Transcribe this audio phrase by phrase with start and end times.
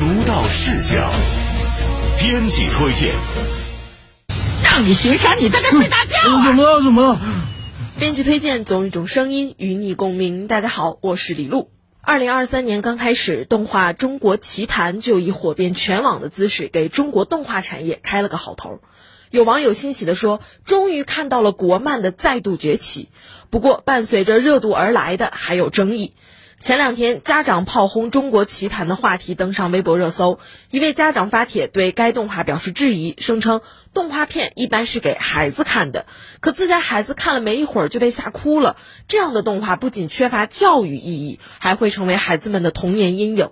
[0.00, 1.12] 独到视角，
[2.18, 3.12] 编辑推荐。
[4.64, 6.40] 让你巡山，你在这睡大觉啊？
[6.48, 6.82] 怎么了？
[6.82, 7.20] 怎么了？
[7.98, 10.48] 编辑推荐，总有一种声音与你共鸣。
[10.48, 11.70] 大家好，我是李璐。
[12.00, 18.80] 二零二三年刚开始，动画《中国奇谭》就以火遍全网的姿势，给中国动画产业开了个好头。
[19.30, 23.10] 有网友欣喜地说：“终于看到了国漫的再度崛起。”
[23.50, 26.14] 不过，伴随着热度而来的还有争议。
[26.60, 30.38] 前两天，家长炮轰《中国奇谭》的话题登上微博热搜。
[30.70, 33.62] 一位家长发帖对该动画表示质疑，声称
[33.94, 36.04] 动画片一般是给孩子看的，
[36.40, 38.76] 可自家孩子看了没一会儿就被吓哭了。
[39.08, 43.48] 这样的动画不仅缺乏教育意义，还会成为孩子们的童年阴影。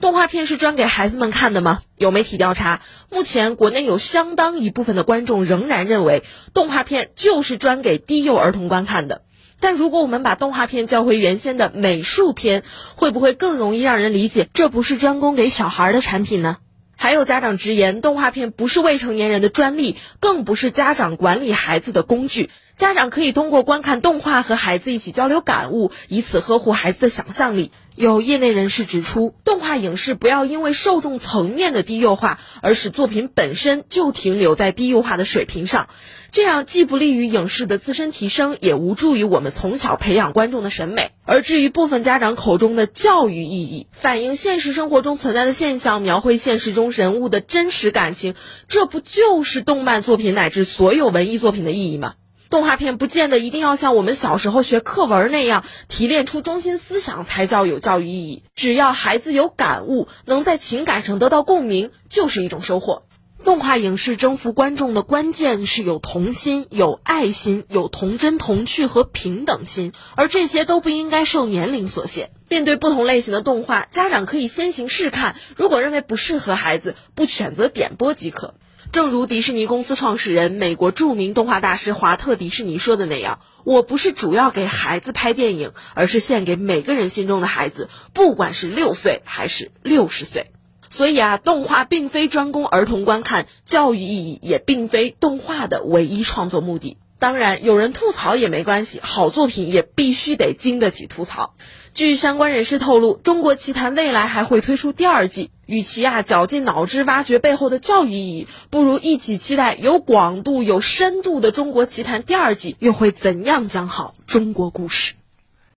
[0.00, 1.82] 动画片是专给孩子们看的吗？
[1.96, 2.80] 有媒体调查，
[3.10, 6.22] 目前国内有相当一部分的观众仍然认为
[6.54, 9.20] 动画片就是专给低幼儿童观看的。
[9.60, 12.62] 但如果我们把动画片叫回原先的美术片，
[12.94, 16.58] 会不会更容易让人理解这不是专供给小孩的产品呢？
[16.96, 22.50] 还有家长直言，动画片不是未成年人的专利，更不是家长管理孩子的工具。
[22.76, 27.70] 家长可以通过观看动画和孩子一起交流感悟，以此呵护孩子的想象力。
[27.98, 35.88] 有业内人士指出，动画影视不要因为受众层面的低幼化，而使作品本身就停留在低幼化的水平上，
[36.30, 41.10] 这样既不利于影视的自身提升，也无助于我们从小培养观众的审美。
[41.24, 48.36] 而至于部分家长口中的教育意义，反映现实生活中存在的现象，描绘现实中人物的真实感情，
[48.68, 52.14] 这不就是动漫作品乃至所有文艺作品的意义吗？
[52.50, 58.42] 动画片不见得一定要像我们小时候学课文那样提炼出中心思想才叫有教育意义。
[58.54, 63.02] 只要孩子有感悟，能在情感上得到共鸣，就是一种收获。
[63.44, 72.30] 动画影视征服观众的关键是有童心、有爱心、有童真童趣和平等心，而这些都不应该受年龄所限。
[72.48, 78.54] 面对不同类型的动画，家长可以先行试看，如果认为不适合孩子，不选择点播即可。
[78.90, 90.50] 正如迪士尼公司创始人、美国著名动画大师华特·迪士尼说的那样：“我不是主要给孩子拍电影，而是献给每个人心中的孩子，不管是六岁还是六十岁。”
[90.88, 96.96] 所以啊，动画并非专供儿童观看，教育意义也并非动画的唯一创作目的。
[97.18, 101.54] 当然，有人吐槽也没关系，好作品也必须得经得起吐槽。
[101.92, 105.50] 据相关人士透露，《中国奇谭》未来还会推出第二季。
[105.66, 115.17] 与其啊绞尽脑汁挖掘背后的教育意义，不如一起期待有广度、有深度的《中国奇谭》第二季又会怎样讲好中国故事。